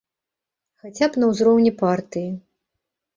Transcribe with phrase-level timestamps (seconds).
[0.85, 2.31] Хаця б на ўзроўні партыі.